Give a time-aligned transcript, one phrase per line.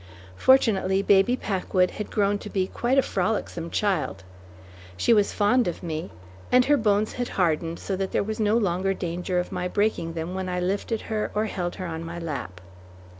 [0.35, 4.23] Fortunately Baby Packwood had grown to be quite a frolicsome child.
[4.97, 6.09] She was fond of me,
[6.51, 10.13] and her bones had hardened so that there was no longer danger of my breaking
[10.13, 12.61] them when I lifted her or held her on my lap.